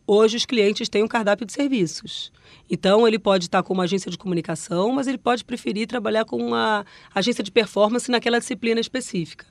[0.07, 2.33] Hoje os clientes têm um cardápio de serviços.
[2.71, 6.37] Então ele pode estar com uma agência de comunicação, mas ele pode preferir trabalhar com
[6.37, 6.85] uma
[7.15, 9.47] agência de performance naquela disciplina específica.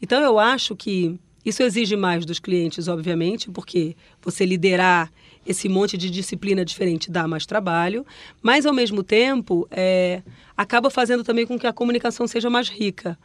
[0.00, 5.10] Então eu acho que isso exige mais dos clientes, obviamente, porque você liderar
[5.44, 8.06] esse monte de disciplina diferente dá mais trabalho,
[8.40, 10.22] mas ao mesmo tempo é,
[10.56, 13.18] acaba fazendo também com que a comunicação seja mais rica.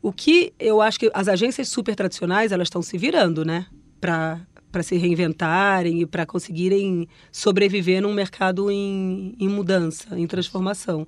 [0.00, 3.66] O que eu acho que as agências super tradicionais elas estão se virando, né,
[4.00, 4.40] para
[4.76, 11.06] para se reinventarem e para conseguirem sobreviver num mercado em, em mudança, em transformação.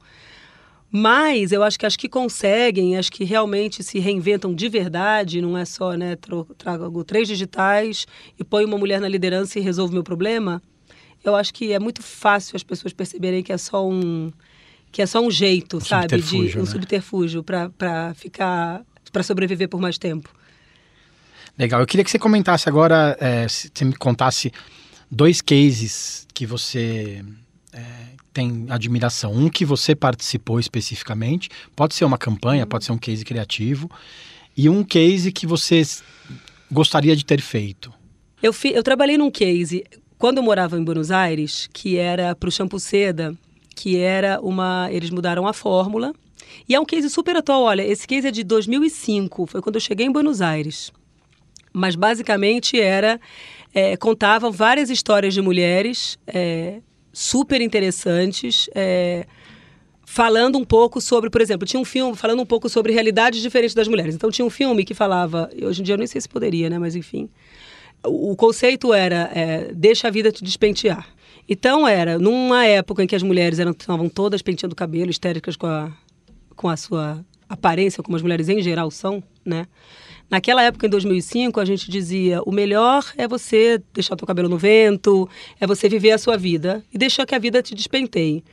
[0.90, 5.57] Mas eu acho que as que conseguem, as que realmente se reinventam de verdade, não
[5.59, 6.16] é só, né,
[6.57, 8.07] trago três digitais
[8.38, 10.62] e põe uma mulher na liderança e resolve meu problema.
[11.22, 14.33] Eu acho que é muito fácil as pessoas perceberem que é só um
[14.90, 16.64] que é só um jeito, um sabe, de um né?
[16.64, 20.33] subterfúgio para ficar para sobreviver por mais tempo.
[21.58, 21.80] Legal.
[21.80, 24.52] Eu queria que você comentasse agora, é, se você me contasse
[25.10, 27.24] dois cases que você
[27.72, 27.80] é,
[28.32, 29.32] tem admiração.
[29.32, 33.90] Um que você participou especificamente, pode ser uma campanha, pode ser um case criativo,
[34.56, 35.82] e um case que você
[36.70, 37.92] gostaria de ter feito.
[38.40, 39.84] Eu, fi, eu trabalhei num case
[40.16, 43.36] quando eu morava em Buenos Aires, que era para o Shampoo Seda,
[43.74, 44.88] que era uma.
[44.92, 46.12] Eles mudaram a fórmula.
[46.68, 47.62] E é um case super atual.
[47.62, 50.92] Olha, esse case é de 2005, foi quando eu cheguei em Buenos Aires.
[51.72, 53.20] Mas basicamente era.
[53.74, 56.81] É, contavam várias histórias de mulheres é,
[57.12, 58.68] super interessantes.
[58.74, 59.26] É,
[60.04, 63.74] falando um pouco sobre, por exemplo, tinha um filme falando um pouco sobre realidades diferentes
[63.74, 64.14] das mulheres.
[64.14, 66.78] Então tinha um filme que falava, hoje em dia eu nem sei se poderia, né?
[66.78, 67.28] Mas enfim,
[68.02, 71.07] o, conceito era é, deixa a vida te despentear.
[71.46, 75.57] Então era numa época em que as mulheres eram estavam todas penteando o cabelo, histéricas
[75.57, 75.92] com a
[76.57, 79.66] com a sua aparência, como as mulheres em geral são, né?
[80.30, 84.48] Naquela época, em 2005, a gente dizia: o melhor é você deixar o teu cabelo
[84.48, 88.44] no vento, é você viver a sua vida e deixar que a vida te despenteie.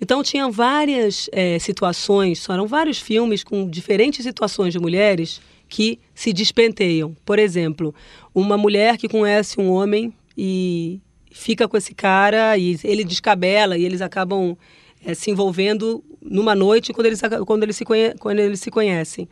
[0.00, 6.34] Então, tinham várias é, situações, eram vários filmes com diferentes situações de mulheres que se
[6.34, 7.16] despenteiam.
[7.24, 7.94] Por exemplo,
[8.34, 13.84] uma mulher que conhece um homem e fica com esse cara e ele descabela e
[13.84, 14.54] eles acabam
[15.02, 19.26] é, se envolvendo numa noite quando eles, quando, eles se conhe, quando eles se conhecem.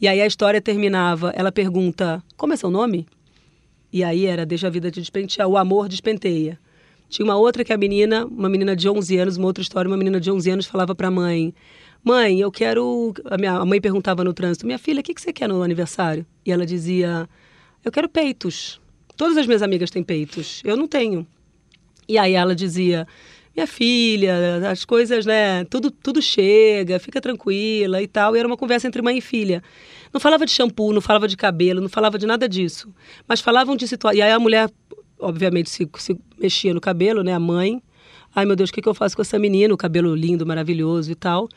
[0.00, 3.06] E aí a história terminava, ela pergunta, como é seu nome?
[3.92, 6.58] E aí era, deixa a vida te despentear, o amor despenteia.
[7.08, 9.96] Tinha uma outra que a menina, uma menina de 11 anos, uma outra história, uma
[9.96, 11.54] menina de 11 anos falava para a mãe,
[12.04, 13.14] mãe, eu quero...
[13.24, 15.62] A, minha, a mãe perguntava no trânsito, minha filha, o que, que você quer no
[15.62, 16.26] aniversário?
[16.44, 17.26] E ela dizia,
[17.82, 18.80] eu quero peitos.
[19.16, 21.26] Todas as minhas amigas têm peitos, eu não tenho.
[22.06, 23.06] E aí ela dizia,
[23.56, 25.64] minha filha, as coisas, né?
[25.64, 28.36] Tudo, tudo chega, fica tranquila e tal.
[28.36, 29.62] E era uma conversa entre mãe e filha.
[30.12, 32.92] Não falava de shampoo, não falava de cabelo, não falava de nada disso.
[33.26, 34.18] Mas falavam de situação.
[34.18, 34.70] E aí a mulher,
[35.18, 37.32] obviamente, se, se mexia no cabelo, né?
[37.32, 37.82] A mãe.
[38.34, 39.72] Ai, meu Deus, o que, que eu faço com essa menina?
[39.72, 41.48] O cabelo lindo, maravilhoso e tal.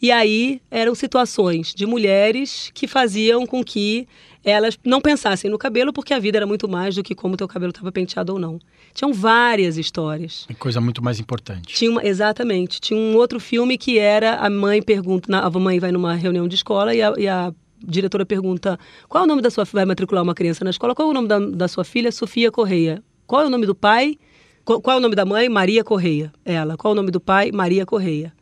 [0.00, 4.06] E aí eram situações de mulheres que faziam com que
[4.44, 7.36] elas não pensassem no cabelo, porque a vida era muito mais do que como o
[7.36, 8.58] teu cabelo estava penteado ou não.
[8.92, 10.46] Tinham várias histórias.
[10.50, 11.74] É coisa muito mais importante.
[11.74, 12.78] Tinha uma, exatamente.
[12.78, 16.56] Tinha um outro filme que era a mãe pergunta, a mãe vai numa reunião de
[16.56, 17.52] escola e a, e a
[17.86, 18.78] diretora pergunta
[19.08, 21.14] qual é o nome da sua vai matricular uma criança na escola, qual é o
[21.14, 22.12] nome da, da sua filha?
[22.12, 23.02] Sofia Correia.
[23.26, 24.18] Qual é o nome do pai?
[24.64, 25.48] Qual, qual é o nome da mãe?
[25.48, 26.32] Maria Correia.
[26.44, 26.76] Ela.
[26.76, 27.50] Qual é o nome do pai?
[27.50, 28.32] Maria Correia.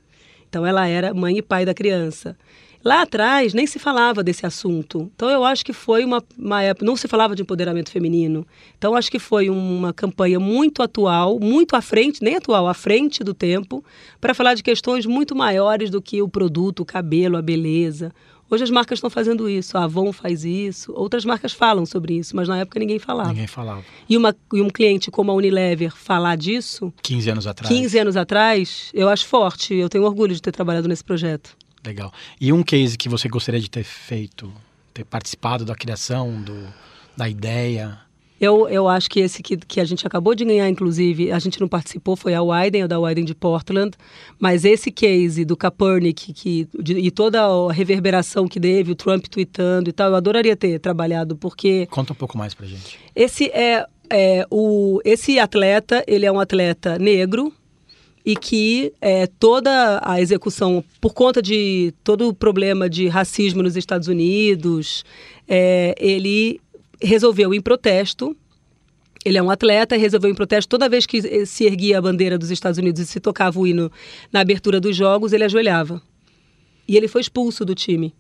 [0.53, 2.37] Então ela era mãe e pai da criança.
[2.85, 5.11] Lá atrás nem se falava desse assunto.
[5.17, 8.47] Então eu acho que foi uma, uma época, não se falava de empoderamento feminino.
[8.77, 13.25] Então acho que foi uma campanha muito atual, muito à frente, nem atual, à frente
[13.25, 13.83] do tempo,
[14.21, 18.13] para falar de questões muito maiores do que o produto, o cabelo, a beleza.
[18.53, 22.37] Hoje as marcas estão fazendo isso, a Avon faz isso, outras marcas falam sobre isso,
[22.37, 23.31] mas na época ninguém falava.
[23.31, 23.83] Ninguém falava.
[24.07, 26.93] E, uma, e um cliente como a Unilever falar disso.
[27.03, 27.75] 15 anos atrás.
[27.75, 29.73] 15 anos atrás, eu acho forte.
[29.73, 31.57] Eu tenho orgulho de ter trabalhado nesse projeto.
[31.83, 32.13] Legal.
[32.39, 34.53] E um case que você gostaria de ter feito,
[34.93, 36.55] ter participado da criação, do,
[37.17, 38.01] da ideia?
[38.43, 41.61] Eu, eu acho que esse que, que a gente acabou de ganhar, inclusive, a gente
[41.61, 43.97] não participou, foi a Wyden, o da Wyden de Portland,
[44.37, 49.27] mas esse case do Kaepernick que, de, e toda a reverberação que teve, o Trump
[49.27, 51.87] tweetando e tal, eu adoraria ter trabalhado, porque...
[51.89, 52.99] Conta um pouco mais pra gente.
[53.15, 57.53] Esse é, é o, esse atleta, ele é um atleta negro,
[58.27, 63.77] e que é, toda a execução, por conta de todo o problema de racismo nos
[63.77, 65.05] Estados Unidos,
[65.47, 66.61] é, ele
[67.03, 68.37] resolveu em protesto.
[69.25, 70.69] Ele é um atleta, resolveu em protesto.
[70.69, 73.91] Toda vez que se erguia a bandeira dos Estados Unidos e se tocava o hino
[74.33, 76.03] na abertura dos jogos, ele ajoelhava.
[76.89, 78.15] E ele foi expulso do time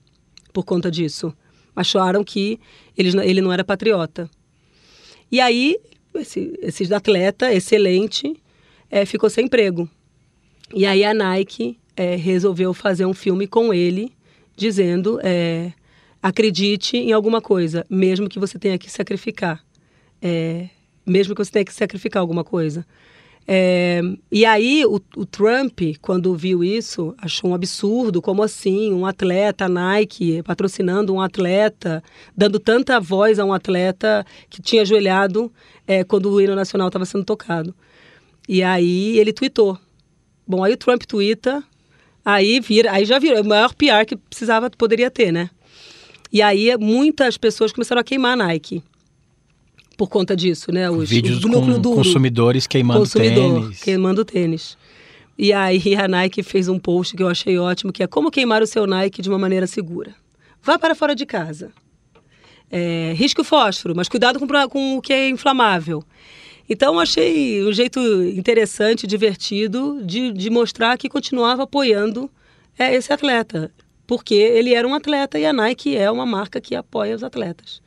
[0.53, 1.35] por conta disso.
[1.75, 2.61] Acharam que
[2.97, 4.31] ele, ele não era patriota.
[5.31, 5.77] E aí
[6.15, 8.37] esse, esse atleta excelente
[8.91, 9.89] é, ficou sem emprego.
[10.75, 14.13] E aí a Nike é, resolveu fazer um filme com ele,
[14.57, 15.73] dizendo: é,
[16.23, 19.63] acredite em alguma coisa, mesmo que você tenha que sacrificar.
[20.21, 20.69] É,
[21.05, 22.87] mesmo que você tenha que sacrificar alguma coisa.
[23.47, 24.01] É,
[24.31, 29.69] e aí o, o, Trump, quando viu isso, achou um absurdo, como assim, um atleta,
[29.69, 32.03] Nike, patrocinando um atleta,
[32.37, 35.53] dando tanta voz a um atleta que tinha ajoelhado
[35.89, 37.75] é, quando o hino nacional estava sendo tocado.
[38.49, 39.77] E aí ele tweetou.
[40.47, 41.65] Bom, aí o Trump twitta,
[42.25, 42.61] aí
[42.91, 45.51] aí já virou, é o maior PR que precisava, poderia ter, né?
[46.33, 48.83] E aí muitas pessoas começaram a queimar a Nike
[49.97, 50.91] por conta disso, né?
[50.91, 53.83] Os, Vídeos com duro, consumidores queimando consumidor, tênis.
[53.83, 54.79] queimando tênis.
[55.39, 58.63] E aí a Nike fez um post que eu achei ótimo, que é como queimar
[58.63, 60.15] o seu Nike de uma maneira segura.
[60.63, 61.71] Vá para fora de casa.
[62.71, 66.03] É, risque o fósforo, mas cuidado com, com o que é inflamável.
[66.69, 72.31] Então, achei um jeito interessante, divertido, de, de mostrar que continuava apoiando
[72.79, 73.71] é, esse atleta.
[74.13, 77.81] Porque ele era um atleta e a Nike é uma marca que apoia os atletas.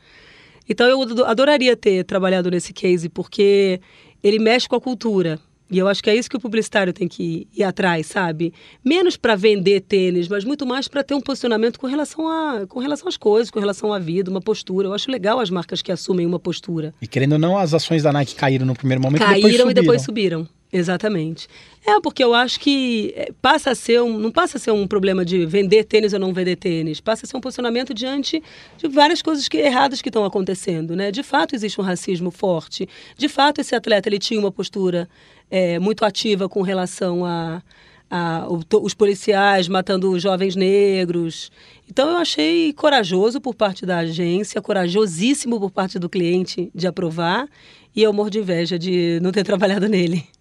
[0.68, 3.80] Então eu adoraria ter trabalhado nesse case, porque
[4.24, 5.40] ele mexe com a cultura.
[5.70, 8.56] E eu acho que é isso que o publicitário tem que ir atrás, sabe?
[8.84, 12.80] Menos para vender tênis, mas muito mais para ter um posicionamento com relação, a, com
[12.80, 14.88] relação às coisas, com relação à vida, uma postura.
[14.88, 16.92] Eu acho legal as marcas que assumem uma postura.
[17.00, 19.62] E querendo ou não, as ações da Nike caíram no primeiro momento caíram e depois
[19.62, 19.70] subiram.
[19.70, 20.55] e depois subiram.
[20.76, 21.48] Exatamente.
[21.86, 24.86] É, porque eu acho que é, passa a ser um, não passa a ser um
[24.86, 28.44] problema de vender tênis ou não vender tênis, passa a ser um posicionamento diante
[28.78, 31.12] de várias coisas que, erradas que estão acontecendo, né?
[31.12, 35.08] De fato existe um racismo forte, de fato esse atleta ele tinha uma postura
[35.50, 37.64] é, muito ativa com relação a,
[38.12, 41.50] a os policiais matando jovens negros.
[41.90, 47.48] Então eu achei corajoso por parte da agência, corajosíssimo por parte do cliente de aprovar
[47.96, 50.35] e eu morro de inveja de não ter trabalhado nele.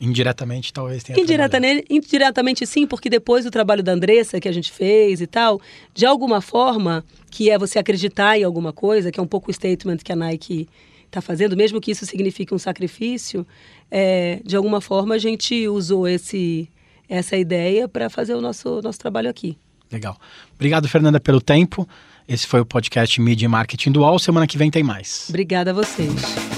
[0.00, 4.70] Indiretamente, talvez tenha Indiretamente, indiretamente sim, porque depois do trabalho da Andressa que a gente
[4.70, 5.60] fez e tal,
[5.92, 9.54] de alguma forma, que é você acreditar em alguma coisa, que é um pouco o
[9.54, 10.68] statement que a Nike
[11.06, 13.46] está fazendo, mesmo que isso signifique um sacrifício,
[13.90, 16.68] é, de alguma forma a gente usou esse,
[17.08, 19.58] essa ideia para fazer o nosso, nosso trabalho aqui.
[19.90, 20.16] Legal.
[20.54, 21.88] Obrigado, Fernanda, pelo tempo.
[22.28, 24.18] Esse foi o podcast Media Marketing Dual.
[24.18, 25.26] Semana que vem tem mais.
[25.30, 26.57] Obrigada a vocês.